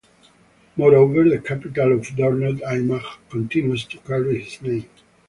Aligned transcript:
Moreover, 0.77 1.29
the 1.29 1.37
capital 1.37 1.91
of 1.93 2.07
Dornod 2.15 2.61
aimag 2.61 3.03
continues 3.29 3.85
to 3.85 3.99
carry 3.99 4.43
his 4.43 4.59
name. 4.63 4.89